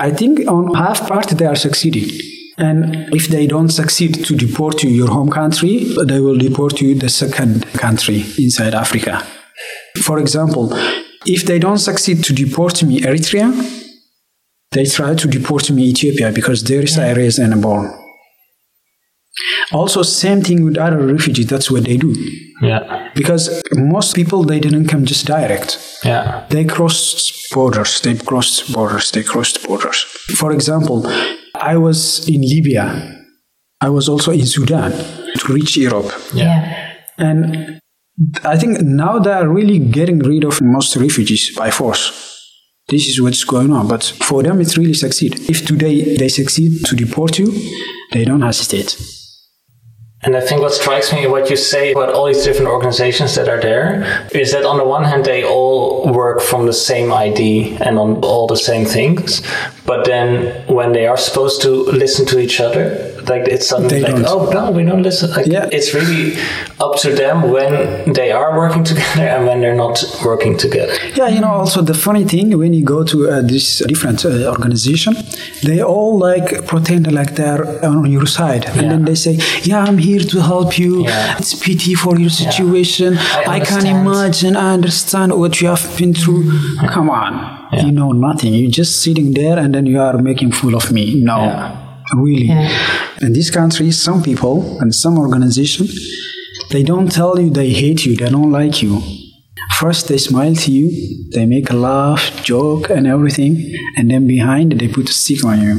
[0.00, 2.10] I think on half part they are succeeding.
[2.58, 6.96] And if they don't succeed to deport you your home country, they will deport you
[6.96, 9.24] the second country inside Africa.
[10.02, 10.72] For example,
[11.28, 13.50] if they don't succeed to deport me Eritrea,
[14.72, 17.92] they try to deport me Ethiopia because there is I raised and born.
[19.72, 21.46] Also, same thing with other refugees.
[21.46, 22.14] That's what they do.
[22.60, 23.10] Yeah.
[23.14, 25.78] Because most people they didn't come just direct.
[26.04, 26.46] Yeah.
[26.50, 28.00] They crossed borders.
[28.00, 29.10] They crossed borders.
[29.10, 30.02] They crossed borders.
[30.40, 31.06] For example,
[31.54, 33.14] I was in Libya.
[33.80, 34.90] I was also in Sudan
[35.38, 36.10] to reach Europe.
[36.34, 36.44] Yeah.
[36.44, 36.94] yeah.
[37.18, 37.80] And
[38.44, 42.24] I think now they are really getting rid of most refugees by force.
[42.88, 43.86] This is what's going on.
[43.86, 45.38] But for them, it's really succeed.
[45.48, 47.52] If today they succeed to deport you,
[48.12, 48.96] they don't hesitate.
[50.22, 53.48] And I think what strikes me, what you say about all these different organizations that
[53.48, 57.76] are there, is that on the one hand, they all work from the same ID
[57.76, 59.42] and on all the same things.
[59.86, 64.14] But then when they are supposed to listen to each other, like it's suddenly like,
[64.14, 64.26] don't.
[64.26, 65.30] oh no, we don't listen.
[65.30, 65.68] Like, yeah.
[65.70, 66.36] It's really
[66.80, 70.94] up to them when they are working together and when they're not working together.
[71.14, 74.50] Yeah, you know, also the funny thing when you go to uh, this different uh,
[74.50, 75.14] organization,
[75.62, 78.88] they all like pretend like they're on your side, and yeah.
[78.88, 81.04] then they say, "Yeah, I'm here to help you.
[81.04, 81.38] Yeah.
[81.38, 83.18] It's pity for your situation.
[83.18, 84.56] I, I, can imagine.
[84.56, 86.44] I understand what you have been through.
[86.88, 88.54] Come on." You know nothing.
[88.54, 91.20] You're just sitting there and then you are making fool of me.
[91.22, 92.46] No really.
[92.46, 92.70] Yeah.
[93.20, 95.92] In this country, some people and some organizations,
[96.70, 99.02] they don't tell you they hate you, they don't like you.
[99.78, 104.72] First, they smile to you, they make a laugh, joke, and everything, and then behind,
[104.72, 105.78] they put a stick on you.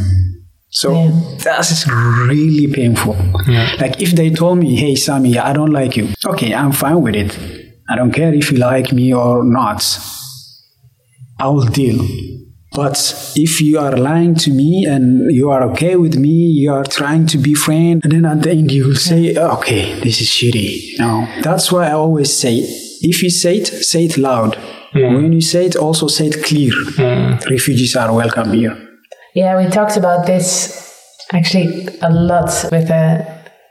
[0.72, 1.12] So yeah.
[1.44, 3.16] that is really painful.
[3.48, 3.76] Yeah.
[3.80, 7.16] Like if they told me, "Hey, Sami, I don't like you," okay, I'm fine with
[7.16, 7.38] it.
[7.90, 9.82] I don't care if you like me or not.
[11.40, 12.06] I will deal.
[12.72, 16.84] But if you are lying to me and you are okay with me, you are
[16.84, 20.28] trying to be friend, and then at the end you will say, okay, this is
[20.28, 21.00] shitty.
[21.00, 22.60] No, that's why I always say,
[23.02, 24.58] if you say it, say it loud.
[24.94, 26.74] When you say it, also say it clear.
[27.50, 28.76] Refugees are welcome here.
[29.36, 30.76] Yeah, we talked about this
[31.32, 33.24] actually a lot with uh,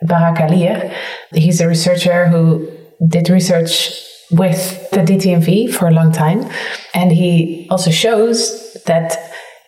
[0.02, 0.94] Barak Kalir.
[1.32, 2.70] He's a researcher who
[3.06, 3.90] did research
[4.30, 6.48] with the DT&V for a long time.
[6.94, 9.16] And he also shows that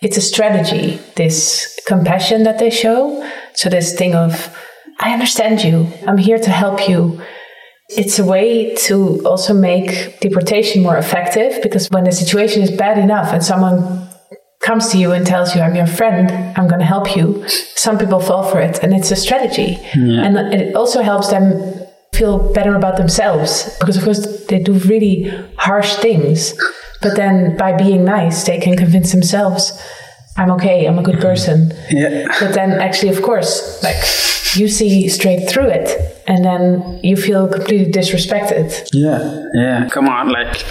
[0.02, 3.26] it's a strategy, this compassion that they show.
[3.54, 4.56] So, this thing of,
[4.98, 7.20] I understand you, I'm here to help you.
[7.88, 12.98] It's a way to also make deportation more effective because when the situation is bad
[12.98, 14.08] enough and someone
[14.60, 17.98] comes to you and tells you, I'm your friend, I'm going to help you, some
[17.98, 18.78] people fall for it.
[18.82, 19.78] And it's a strategy.
[20.24, 21.44] And it also helps them
[22.12, 26.54] feel better about themselves because, of course, they do really harsh things.
[27.02, 29.80] But then by being nice, they can convince themselves,
[30.36, 31.72] I'm okay, I'm a good person.
[31.90, 32.26] Yeah.
[32.40, 33.96] But then, actually, of course, like
[34.54, 38.88] you see straight through it and then you feel completely disrespected.
[38.92, 39.88] Yeah, yeah.
[39.88, 40.64] Come on, like,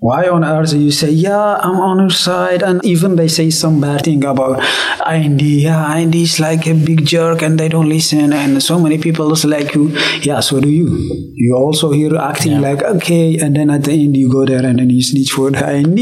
[0.00, 3.50] why on earth do you say, yeah, I'm on your side, and even they say
[3.50, 4.62] some bad thing about
[5.06, 9.28] IND, yeah, is like a big jerk and they don't listen, and so many people
[9.30, 9.88] just like you.
[10.22, 10.88] Yeah, so do you.
[11.34, 14.78] You also here acting like, okay, and then at the end you go there and
[14.78, 15.98] then you snitch for the IND.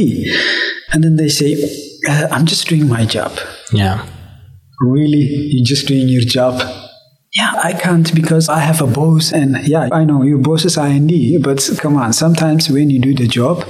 [0.93, 1.57] And then they say,
[2.09, 3.33] uh, I'm just doing my job.
[3.73, 4.07] Yeah.
[4.81, 5.27] Really?
[5.51, 6.63] You're just doing your job?
[7.37, 10.79] Yeah, I can't because I have a boss, and yeah, I know your boss is
[10.79, 11.13] IND,
[11.43, 13.65] but come on, sometimes when you do the job,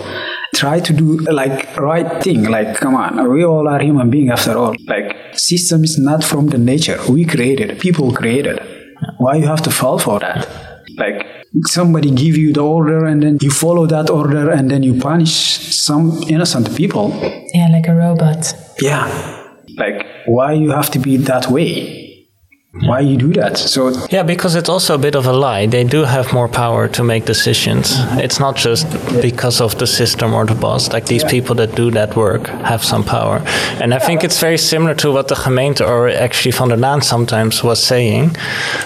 [0.55, 2.45] try to do like right thing.
[2.45, 4.75] Like, come on, we all are human beings after all.
[4.87, 6.99] Like, system is not from the nature.
[7.09, 8.61] We created, people created.
[9.19, 10.49] Why you have to fall for that?
[10.97, 11.27] Like,
[11.67, 15.33] somebody give you the order and then you follow that order and then you punish
[15.33, 17.11] some innocent people.
[17.55, 18.55] Yeah, like a robot.
[18.81, 19.07] Yeah.
[19.77, 22.08] Like, why you have to be that way?
[22.73, 23.57] Why you do that?
[23.57, 25.67] So Yeah, because it's also a bit of a lie.
[25.67, 27.95] They do have more power to make decisions.
[28.19, 28.87] It's not just
[29.23, 30.93] because of the system or the boss.
[30.93, 33.41] Like these people that do that work have some power.
[33.81, 37.03] And I think it's very similar to what the gemeente or actually Van der Laan
[37.03, 38.37] sometimes was saying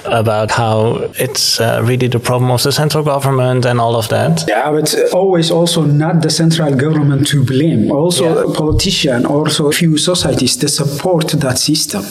[0.05, 4.45] about how it's uh, really the problem of the central government and all of that.
[4.47, 7.91] Yeah, but it's always also not the central government to blame.
[7.91, 8.45] Also, Yeah.
[8.45, 12.05] a politician, also a few societies that support that system.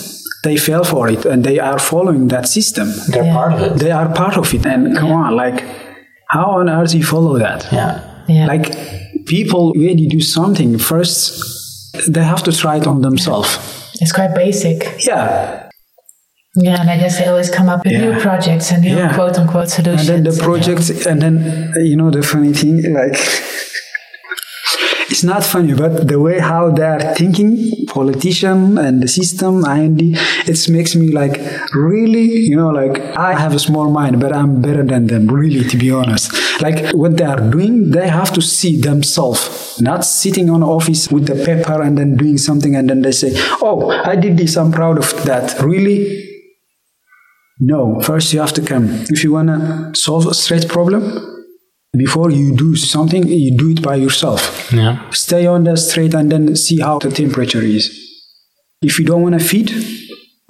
[0.44, 2.88] They fell for it and they are following that system.
[3.10, 3.34] They're Yeah.
[3.36, 3.78] part of it.
[3.80, 4.66] They are part of it.
[4.66, 5.64] And come on, like,
[6.30, 7.68] how on earth you follow that?
[7.72, 8.00] Yeah.
[8.28, 8.48] Yeah.
[8.48, 8.74] Like,
[9.26, 11.34] people, when you do something, first
[12.08, 13.60] they have to try it on themselves.
[14.02, 15.06] It's quite basic.
[15.06, 15.68] Yeah.
[16.56, 19.14] Yeah, and I guess they always come up with new projects and new Yeah.
[19.14, 20.10] quote unquote solutions.
[20.10, 23.18] And then the project, and then you know the funny thing, like
[25.22, 30.02] it's not funny, but the way how they are thinking, politician and the system, IND,
[30.48, 31.40] it makes me like
[31.76, 35.64] really, you know, like I have a small mind, but I'm better than them, really,
[35.70, 36.34] to be honest.
[36.60, 41.28] Like what they are doing, they have to see themselves, not sitting on office with
[41.28, 43.32] the paper and then doing something, and then they say,
[43.62, 46.00] "Oh, I did this, I'm proud of that." Really,
[47.60, 48.90] no, first you have to come.
[49.12, 51.31] If you want to solve a straight problem,
[51.98, 54.72] before you do something, you do it by yourself.
[54.72, 55.10] Yeah.
[55.12, 57.98] Stay on the straight and then see how the temperature is.
[58.82, 59.72] If you don't want to feed,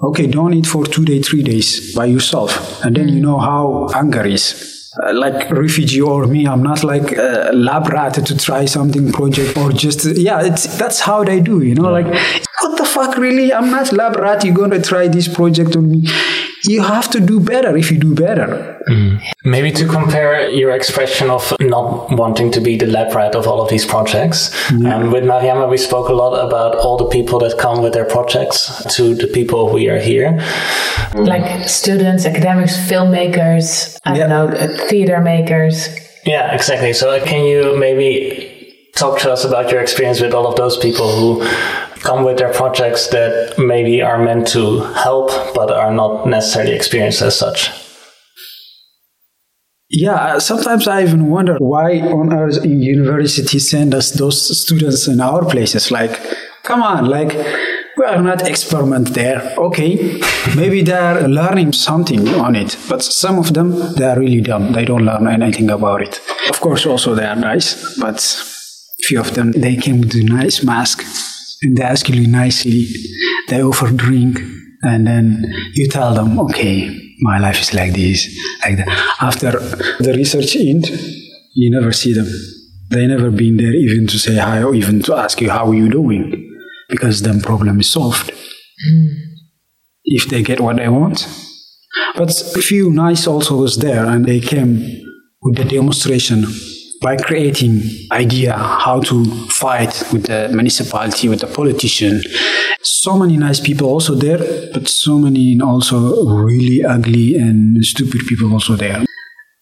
[0.02, 2.82] okay, don't eat for two days, three days by yourself.
[2.84, 4.68] And then you know how hunger is.
[5.02, 9.56] Uh, like refugee or me, I'm not like a lab rat to try something project
[9.56, 10.42] or just yeah.
[10.42, 11.90] It's that's how they do, you know.
[11.90, 12.06] Like
[12.60, 13.54] what the fuck, really?
[13.54, 14.44] I'm not lab rat.
[14.44, 16.06] You're gonna try this project on me.
[16.64, 18.78] You have to do better if you do better.
[19.44, 23.60] Maybe to compare your expression of not wanting to be the lab rat of all
[23.60, 24.50] of these projects.
[24.70, 28.04] Um, with Mariama, we spoke a lot about all the people that come with their
[28.04, 30.40] projects to the people who are here.
[31.14, 34.18] like students, academics, filmmakers, I Yeah.
[34.28, 35.88] don't know, uh, theater makers.
[36.24, 36.92] Yeah, exactly.
[36.92, 38.12] So uh, can you maybe
[38.94, 41.42] talk to us about your experience with all of those people who
[42.02, 47.22] come with their projects that maybe are meant to help but are not necessarily experienced
[47.22, 47.70] as such?
[49.94, 55.06] Yeah, uh, sometimes I even wonder why on earth in university send us those students
[55.06, 55.90] in our places.
[55.90, 56.18] Like,
[56.62, 57.34] come on, like
[57.98, 59.54] we are not experiment there.
[59.58, 60.18] Okay,
[60.56, 64.72] maybe they are learning something on it, but some of them they are really dumb.
[64.72, 66.22] They don't learn anything about it.
[66.48, 68.18] Of course, also they are nice, but
[69.02, 71.04] few of them they came with a nice mask
[71.62, 72.86] and they ask you nicely.
[73.48, 74.40] They offer drink,
[74.82, 78.26] and then you tell them, okay, my life is like this,
[78.64, 78.88] like that.
[79.20, 79.52] After
[80.00, 80.86] the research end,
[81.54, 82.26] you never see them.
[82.90, 85.74] They never been there even to say hi or even to ask you how are
[85.74, 86.48] you doing.
[86.92, 88.30] because then problem is solved.
[88.84, 89.06] Hmm.
[90.04, 91.26] If they get what they want.
[92.16, 94.72] But a few nice also was there and they came
[95.42, 96.44] with the demonstration
[97.02, 102.22] by creating idea how to fight with the municipality, with the politician.
[102.82, 104.38] So many nice people also there,
[104.72, 109.04] but so many also really ugly and stupid people also there.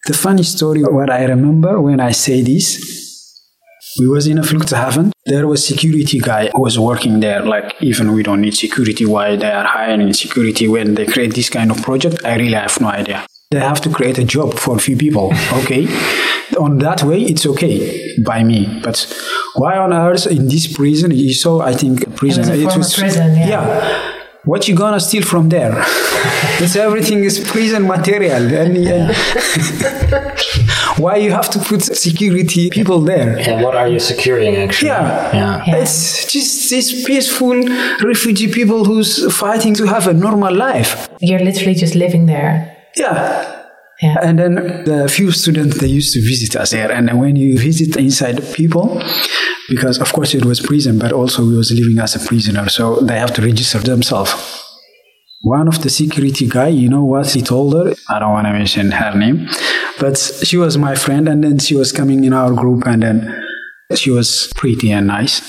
[0.07, 3.01] The funny story, what I remember when I say this,
[3.99, 5.11] we was in a Vluchthaven.
[5.27, 7.43] There was security guy who was working there.
[7.45, 9.05] Like even we don't need security.
[9.05, 12.25] Why they are hiring security when they create this kind of project?
[12.25, 13.27] I really have no idea.
[13.53, 15.33] They have to create a job for a few people.
[15.61, 15.87] Okay,
[16.57, 18.81] on that way it's okay by me.
[18.85, 18.97] But
[19.57, 21.11] why on earth in this prison?
[21.11, 22.45] You saw, I think, a prison.
[22.45, 24.15] It was a former prison, yeah.
[24.45, 25.75] What you gonna steal from there?
[26.63, 28.43] it's everything is prison material.
[28.55, 29.17] And, and
[30.99, 33.37] why you have to put security people there?
[33.37, 34.89] And what are you securing actually?
[34.89, 35.35] Yeah.
[35.35, 35.65] Yeah.
[35.67, 35.77] Yeah.
[35.83, 37.65] It's just these peaceful
[38.03, 41.09] refugee people who's fighting to have a normal life.
[41.21, 42.70] You're literally just living there.
[42.97, 43.57] Yeah.
[44.03, 44.17] Yeah.
[44.23, 46.91] And then the few students they used to visit us there.
[46.91, 49.03] And when you visit inside people,
[49.69, 52.97] because of course it was prison, but also we was living as a prisoner, so
[53.01, 54.33] they have to register themselves.
[55.43, 57.95] One of the security guy, you know what he told her?
[58.09, 59.49] I don't want to mention her name,
[59.99, 63.45] but she was my friend, and then she was coming in our group, and then
[63.95, 65.41] she was pretty and nice.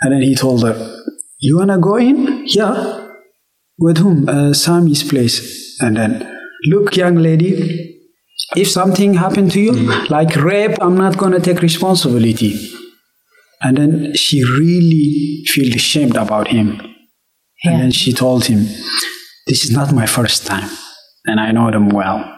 [0.00, 0.76] And then he told her,
[1.40, 2.44] "You wanna go in?
[2.46, 3.08] Yeah.
[3.78, 4.28] With whom?
[4.28, 7.98] Uh, Sami's place." And then, look, young lady,
[8.56, 10.10] if something happened to you, mm.
[10.10, 12.70] like rape, I'm not gonna take responsibility.
[13.60, 16.80] And then she really felt ashamed about him.
[17.64, 18.66] And then she told him,
[19.46, 20.70] This is not my first time,
[21.26, 22.34] and I know them well.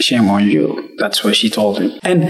[0.00, 0.94] Shame on you.
[0.98, 1.92] That's what she told him.
[2.02, 2.24] And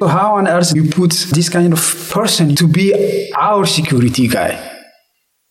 [0.00, 4.58] how on earth you put this kind of person to be our security guy?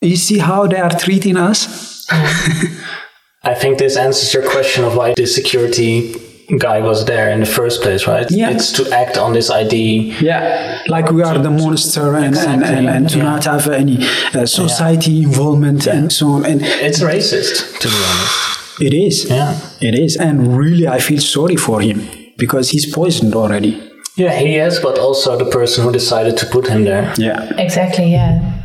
[0.02, 2.08] You see how they are treating us?
[3.44, 6.14] I think this answers your question of why the security
[6.60, 8.30] guy was there in the first place, right?
[8.30, 8.52] Yeah.
[8.52, 10.18] It's to act on this ID.
[10.20, 13.24] Yeah, like we are the monster and, and, and, and to yeah.
[13.24, 13.98] not have any
[14.36, 16.46] uh, society involvement and so on.
[16.46, 18.82] And It's racist, to be honest.
[18.82, 19.30] it is.
[19.30, 19.60] Yeah.
[19.82, 20.18] It is.
[20.18, 23.82] And really, I feel sorry for him because he's poisoned already.
[24.18, 27.14] Yeah, he is, but also the person who decided to put him there.
[27.18, 27.50] Yeah.
[27.58, 28.62] Exactly, yeah.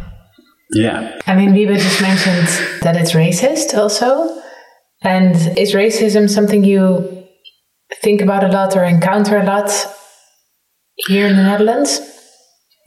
[0.72, 1.18] Yeah.
[1.26, 2.48] I mean, Wiebe just mentioned
[2.82, 4.35] that it's racist also.
[5.06, 7.24] And is racism something you
[8.02, 9.70] think about a lot or encounter a lot
[11.06, 12.00] here in the Netherlands?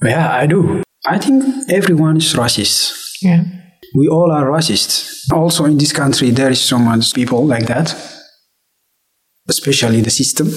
[0.04, 0.84] Yeah, I do.
[1.06, 2.94] I think everyone is racist.
[3.22, 3.44] Yeah.
[3.96, 5.32] We all are racist.
[5.32, 7.96] Also, in this country, there is so much people like that,
[9.48, 10.50] especially the system,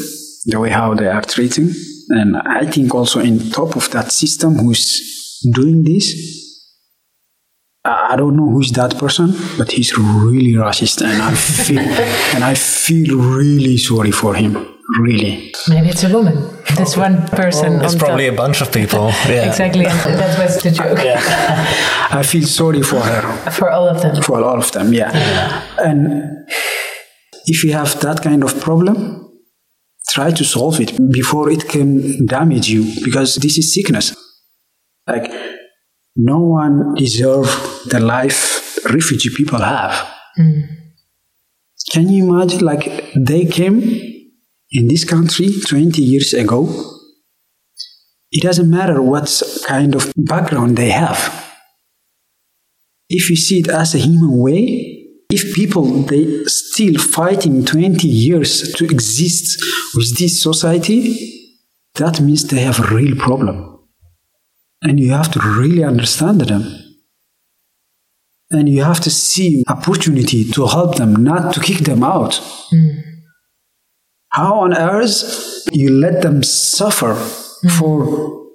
[0.46, 1.72] the way how they are treating.
[2.08, 6.41] And I think also in top of that system, who's doing this,
[7.84, 11.78] I I don't know who's that person, but he's really racist, and I feel
[12.34, 14.68] and I feel really sorry for him.
[15.00, 15.54] Really.
[15.68, 16.36] Maybe it's a woman.
[16.76, 17.80] This one person.
[17.80, 19.10] It's on probably a bunch of people.
[19.28, 19.48] Yeah.
[19.48, 20.98] Exactly, that was the joke.
[20.98, 23.50] I feel sorry for her.
[23.50, 24.22] For all of them.
[24.22, 25.10] for all of them yeah.
[25.78, 26.46] and
[27.46, 29.28] if you have that kind of problem
[30.10, 34.14] try to solve it before it can damage you because this is sickness
[35.06, 35.30] like
[36.16, 37.48] no one deserve
[37.86, 39.94] the life refugee people have
[40.36, 40.60] hmm.
[41.92, 43.80] can you imagine like they came
[44.70, 46.68] in this country 20 years ago
[48.30, 51.42] it doesn't matter what kind of background they have
[53.12, 58.72] if you see it as a human way, if people they still fighting 20 years
[58.72, 59.62] to exist
[59.94, 61.04] with this society,
[61.96, 63.80] that means they have a real problem.
[64.80, 66.64] And you have to really understand them.
[68.52, 72.36] And you have to see opportunity to help them, not to kick them out.
[72.70, 72.98] Hmm.
[74.28, 77.68] How on earth you let them suffer hmm.
[77.68, 78.46] for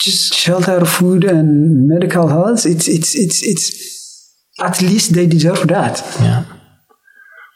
[0.00, 2.66] just shelter, food, and medical health?
[2.66, 6.02] It's it's it's it's at least they deserve that.
[6.20, 6.44] Yeah.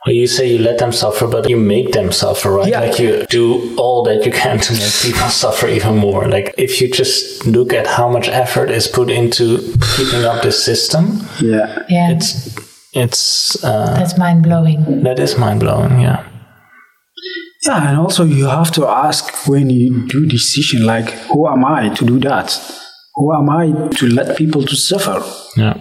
[0.07, 2.69] Well, you say you let them suffer, but you make them suffer, right?
[2.69, 2.81] Yeah.
[2.83, 6.29] Like you do all that you can to make people suffer even more.
[6.29, 9.59] Like if you just look at how much effort is put into
[9.97, 11.83] keeping up this system, Yeah.
[11.89, 12.13] Yeah.
[12.13, 12.55] it's
[12.93, 15.03] it's uh, That's mind blowing.
[15.03, 16.01] that is mind blowing.
[16.01, 16.25] Yeah.
[17.67, 21.89] Yeah, and also you have to ask when you do decision like who am I
[21.97, 22.57] to do that?
[23.17, 25.21] Who am I to let people to suffer?
[25.57, 25.75] Yeah.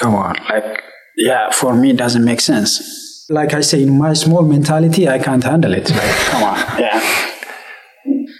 [0.00, 0.82] Come on, like
[1.20, 3.26] yeah, for me it doesn't make sense.
[3.28, 5.88] Like I say, in my small mentality, I can't handle it.
[5.90, 7.00] Like, come on, yeah.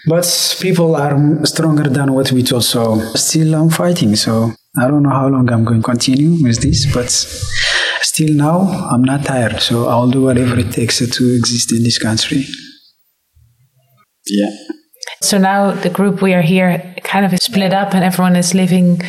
[0.07, 4.15] But people are stronger than what we thought, so still I'm fighting.
[4.15, 7.09] So I don't know how long I'm going to continue with this, but
[8.01, 8.61] still now
[8.91, 9.61] I'm not tired.
[9.61, 12.45] So I'll do whatever it takes to exist in this country.
[14.25, 14.49] Yeah.
[15.21, 18.53] So now the group we are here kind of is split up and everyone is
[18.53, 19.01] living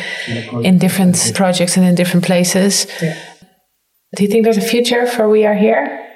[0.63, 2.87] in different projects and in different places.
[3.01, 3.32] Yeah.
[4.15, 6.07] Do you think there's a future for We Are Here?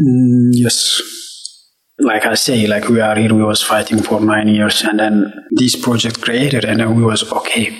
[0.00, 1.00] Mm, yes.
[1.98, 5.32] Like I say, like we are here, we was fighting for nine years and then
[5.52, 7.74] this project created and then we was okay.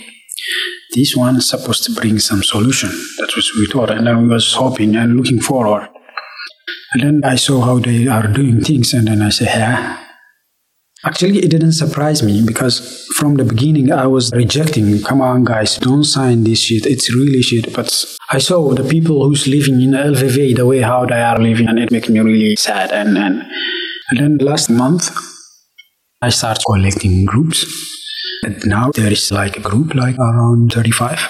[0.94, 2.88] This one is supposed to bring some solution.
[3.18, 3.90] That was we thought.
[3.90, 5.88] And then we was hoping and looking forward.
[6.94, 10.05] And then I saw how they are doing things and then I said, yeah,
[11.04, 15.76] Actually, it didn't surprise me because from the beginning I was rejecting, come on guys,
[15.76, 17.72] don't sign this shit, it's really shit.
[17.74, 21.68] But I saw the people who's living in LVV, the way how they are living,
[21.68, 22.92] and it makes me really sad.
[22.92, 23.42] And, and,
[24.10, 25.10] and then last month,
[26.22, 27.66] I started collecting groups.
[28.42, 31.20] And now there is like a group like around 35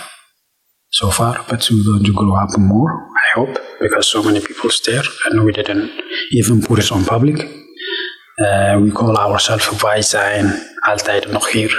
[0.90, 4.70] so far, but we're going to grow up more, I hope, because so many people
[4.70, 5.90] stare and we didn't
[6.32, 7.65] even put it on public.
[8.40, 11.78] Uh, we call ourselves Wij zijn altijd nog hier.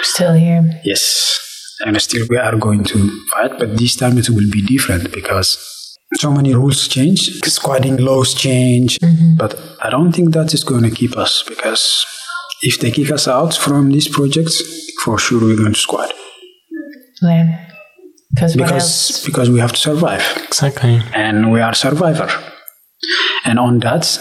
[0.00, 0.80] Still here.
[0.82, 1.38] Yes,
[1.84, 5.58] and still we are going to fight, but this time it will be different because
[6.20, 9.36] so many rules change, squatting laws change, Mm-hmm.
[9.36, 9.54] but
[9.84, 12.04] I don't think that is going to keep us because
[12.60, 14.52] if they kick us out from this project,
[15.04, 16.12] for sure we're going to squat
[17.22, 17.46] Yeah.
[18.34, 18.66] Because else?
[18.66, 20.22] because because we have to survive.
[20.46, 21.00] Exactly.
[21.14, 22.28] and we are survivor.
[23.44, 24.18] And on that,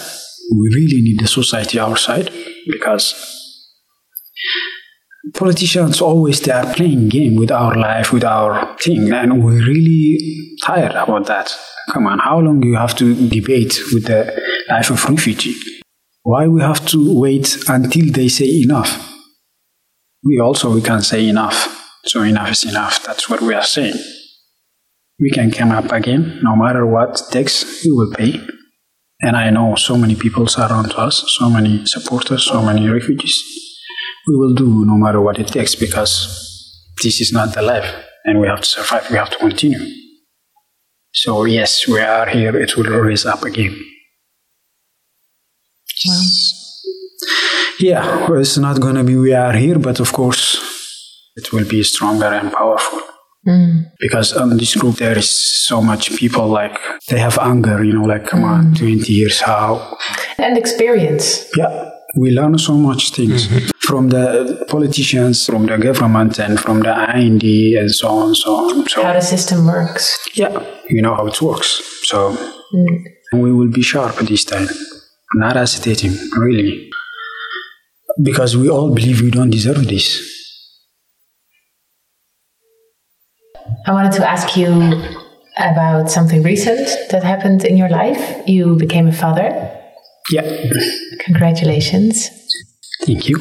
[0.51, 2.29] we really need the society outside
[2.67, 3.15] because
[5.33, 10.55] politicians always they are playing game with our life, with our thing, and we're really
[10.63, 11.55] tired about that.
[11.91, 14.39] Come on, how long you have to debate with the
[14.69, 15.55] life of refugee?
[16.23, 19.09] Why we have to wait until they say enough?
[20.23, 21.77] We also we can say enough.
[22.05, 23.03] So enough is enough.
[23.03, 23.95] That's what we are saying
[25.21, 28.33] we can come up again no matter what it takes we will pay
[29.21, 33.37] and i know so many people surround us so many supporters so many refugees.
[34.27, 36.13] We will do no matter what it takes because
[37.03, 37.89] this is not the life
[38.23, 39.79] and we have to survive we have to continue.
[41.11, 43.75] So yes we are here it will raise up again.
[46.07, 46.23] Well,
[47.79, 50.43] yeah well, it's not going to be we are here but of course
[51.35, 53.01] it will be stronger and powerful
[53.47, 56.77] mm, because on this group there is so much people like
[57.09, 59.97] they have anger you know like come on 20 years how?
[60.37, 61.45] And experience.
[61.57, 63.47] yeah we learn so much things
[63.79, 67.43] from the politicians from the government and from the IND
[67.79, 70.17] and so on so on so How the system works.
[70.35, 70.51] yeah
[70.89, 71.69] you know how it works
[72.09, 72.35] so
[72.73, 73.03] Mm.
[73.43, 74.67] we will be sharp this time.
[75.35, 76.89] Not hesitating really.
[78.23, 80.07] Because we all believe we don't deserve this
[83.87, 84.69] I wanted to ask you
[85.57, 88.21] about something recent that happened in your life.
[88.47, 89.49] You became a father.
[90.31, 90.45] yeah
[91.25, 92.29] Congratulations.
[93.05, 93.37] thank you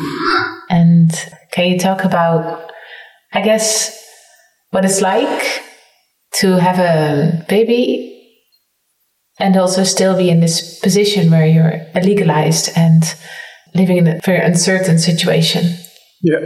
[0.70, 1.10] And
[1.52, 2.70] can you talk about,
[3.32, 3.68] I guess,
[4.70, 5.62] what it's like
[6.40, 7.84] to have a baby
[9.38, 13.02] and also still be in this position where you're legalized and
[13.74, 15.62] living in a very uncertain situation?
[16.22, 16.38] Yeah.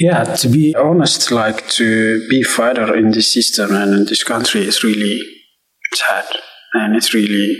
[0.00, 4.66] Yeah, to be honest, like to be fighter in this system and in this country
[4.66, 5.20] is really
[5.92, 6.24] sad.
[6.72, 7.54] And it's really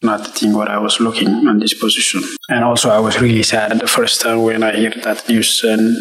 [0.00, 2.22] not the thing what I was looking on this position.
[2.48, 5.94] And also I was really sad the first time when I heard that news and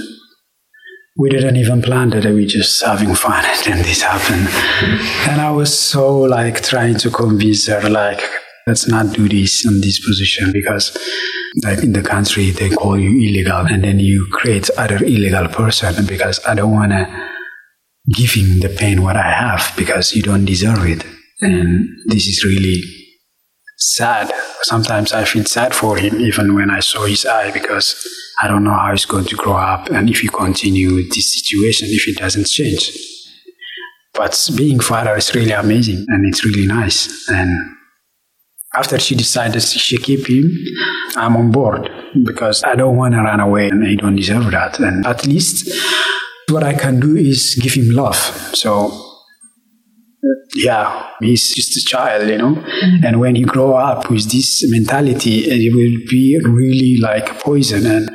[1.17, 4.47] we didn't even plan that we just having fun and then this happened.
[5.29, 8.21] and I was so like trying to convince her like
[8.68, 10.97] let's not do this in this position because
[11.64, 16.05] like in the country they call you illegal and then you create other illegal person
[16.05, 17.32] because I don't wanna
[18.11, 21.05] give him the pain what I have because you don't deserve it.
[21.41, 22.82] And this is really
[23.78, 24.32] sad.
[24.61, 27.95] Sometimes I feel sad for him even when I saw his eye because
[28.41, 31.88] I don't know how he's going to grow up and if he continue this situation,
[31.91, 32.91] if it doesn't change.
[34.14, 37.30] But being father is really amazing and it's really nice.
[37.30, 37.51] And
[38.76, 40.51] after she decided she keep him,
[41.15, 41.89] I'm on board
[42.24, 44.80] because I don't want to run away and he don't deserve that.
[44.80, 45.69] And at least
[46.49, 48.17] what I can do is give him love.
[48.53, 48.91] So
[50.55, 52.55] yeah, he's just a child, you know.
[52.55, 53.05] Mm-hmm.
[53.05, 57.86] And when he grow up with this mentality, it will be really like poison.
[57.86, 58.09] And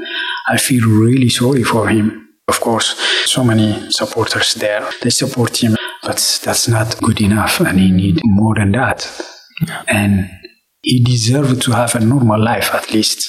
[0.48, 2.28] I feel really sorry for him.
[2.48, 7.60] Of course, so many supporters there, they support him, but that's not good enough.
[7.60, 9.06] And he need more than that.
[9.86, 10.30] And
[10.82, 13.28] he deserved to have a normal life at least.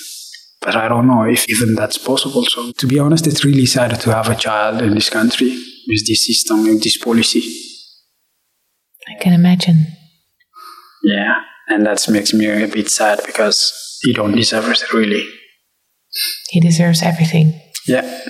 [0.61, 2.43] But I don't know if even that's possible.
[2.43, 5.49] So, to be honest, it's really sad to have a child in this country
[5.87, 7.41] with this system, with this policy.
[9.07, 9.87] I can imagine.
[11.03, 11.35] Yeah,
[11.69, 15.25] and that makes me a bit sad because he don't deserve it, really.
[16.49, 17.53] He deserves everything.
[17.87, 18.21] Yeah.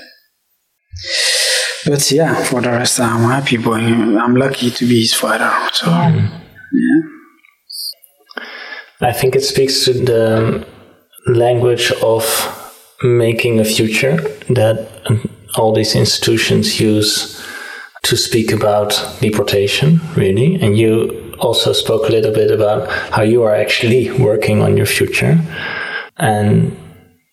[1.86, 3.76] But yeah, for the rest, I'm happy boy.
[3.78, 5.52] I'm lucky to be his father.
[5.74, 6.14] So, Yeah.
[6.14, 7.02] yeah.
[9.02, 10.68] I think it speaks to the
[11.28, 12.26] language of
[13.02, 14.18] making a future
[14.50, 17.42] that um, all these institutions use
[18.04, 18.90] to speak about
[19.22, 20.56] deportation, really.
[20.56, 24.86] And you also spoke a little bit about how you are actually working on your
[24.86, 25.40] future.
[26.18, 26.76] And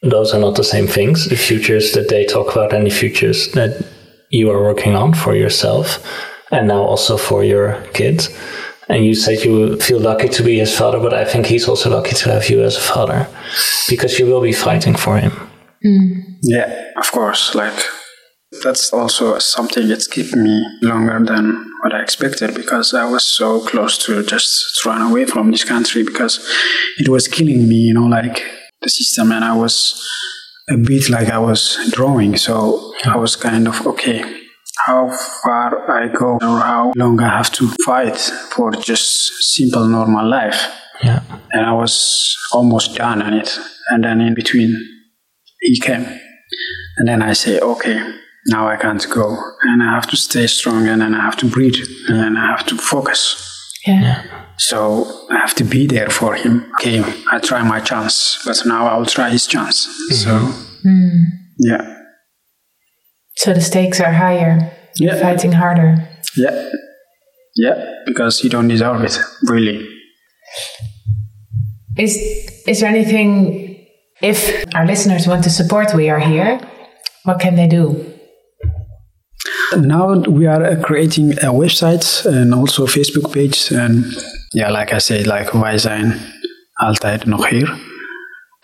[0.02, 1.28] those are not the same things.
[1.28, 3.84] The futures that they talk about and the futures that
[4.30, 6.04] you are working on for yourself
[6.52, 8.28] and now also for your kids.
[8.88, 11.90] And you said you feel lucky to be his father, but I think he's also
[11.90, 13.28] lucky to have you as a father
[13.88, 15.32] because you will be fighting for him.
[15.84, 16.38] Mm.
[16.42, 17.54] Yeah, of course.
[17.54, 17.74] Like
[18.62, 23.60] that's also something that's kept me longer than what I expected because I was so
[23.60, 26.38] close to just run away from this country because
[26.98, 28.44] it was killing me, you know, like
[28.82, 30.00] the system, and I was
[30.68, 32.36] a bit like I was drawing.
[32.36, 34.45] So I was kind of okay.
[34.86, 35.10] How
[35.42, 38.18] far I go, or how long I have to fight
[38.54, 40.60] for just simple normal life
[41.02, 41.20] Yeah.
[41.52, 43.58] and I was almost done on it.
[43.88, 44.76] And then in between,
[45.60, 46.06] he came,
[46.98, 47.98] and then I say, okay,
[48.46, 51.46] now I can't go, and I have to stay strong, and then I have to
[51.46, 51.76] breathe,
[52.08, 53.36] and then I have to focus.
[53.86, 54.22] Yeah.
[54.58, 56.70] So I have to be there for him.
[56.74, 59.86] Okay, I try my chance, but now I will try his chance.
[59.86, 60.14] Mm-hmm.
[60.14, 60.38] So
[60.82, 61.24] hmm.
[61.58, 61.95] yeah,
[63.36, 64.72] So the stakes are higher.
[64.98, 65.20] Yeah.
[65.20, 66.08] fighting harder.
[66.36, 66.70] yeah,
[67.54, 69.86] yeah, because he don't deserve it, really.
[71.98, 72.16] Is
[72.66, 73.86] is there anything
[74.22, 76.60] if our listeners want to support We Are Here,
[77.24, 78.04] what can they do?
[79.76, 84.04] Now we are uh, creating a website and also Facebook page and
[84.54, 86.18] yeah, like I said, like wij zijn
[86.72, 87.74] altijd nog hier.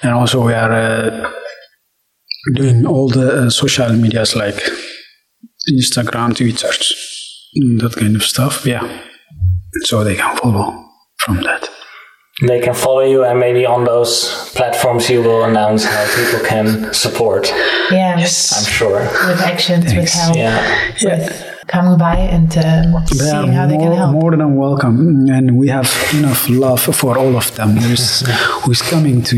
[0.00, 1.28] And also we are uh,
[2.54, 4.56] doing all the uh, social medias like
[5.72, 6.68] Instagram, Twitter,
[7.80, 8.66] that kind of stuff.
[8.66, 9.00] Yeah,
[9.84, 10.84] so they can follow
[11.18, 11.68] from that.
[12.46, 16.92] They can follow you, and maybe on those platforms you will announce how people can
[16.92, 17.48] support.
[17.90, 18.52] Yeah, Yes.
[18.58, 18.98] I'm sure.
[19.28, 20.92] with actions, with help, Yeah.
[21.04, 24.12] with coming by and um, They are seeing how they can more, help.
[24.12, 27.76] more than welcome, and we have enough love for all of them.
[27.76, 28.26] There's
[28.64, 29.36] who's coming to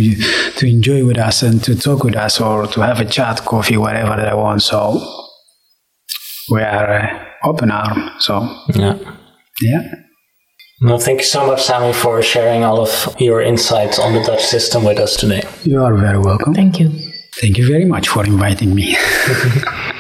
[0.64, 3.76] to enjoy with us and to talk with us or to have a chat, coffee,
[3.76, 4.62] whatever they want.
[4.62, 4.98] So
[6.50, 8.10] we are uh, open arm.
[8.20, 8.40] So
[8.74, 8.96] Yeah.
[9.60, 9.82] yeah,
[10.82, 14.44] Well, thank you so much, Sami, for sharing all of your insights on the Dutch
[14.44, 15.42] system with us today.
[15.64, 16.54] you are very welcome.
[16.54, 16.90] Thank you.
[17.40, 18.96] Thank you very much for inviting me.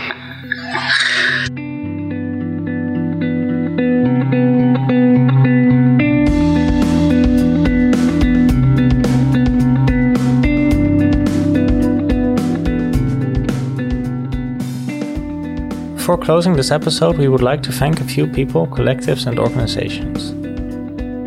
[16.04, 20.32] Before closing this episode, we would like to thank a few people, collectives, and organizations.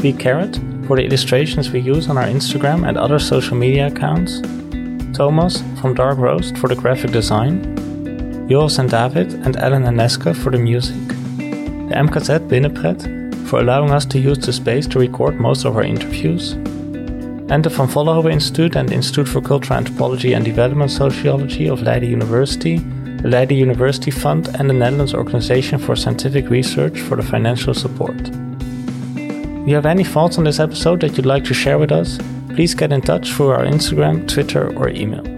[0.04, 4.40] Be Carrot for the illustrations we use on our Instagram and other social media accounts.
[5.18, 7.58] Thomas from Dark Roast for the graphic design.
[8.48, 11.08] Joris and David and Ellen and Neske for the music.
[11.08, 15.82] The MKZ Binnenpret for allowing us to use the space to record most of our
[15.82, 16.52] interviews.
[17.50, 22.12] And the Van Vollenhoven Institute and Institute for Cultural Anthropology and Development Sociology of Leiden
[22.12, 22.80] University
[23.28, 28.16] the Leiden University Fund, and the Netherlands Organization for Scientific Research for the financial support.
[29.16, 32.18] If you have any thoughts on this episode that you'd like to share with us,
[32.56, 35.37] please get in touch through our Instagram, Twitter, or email.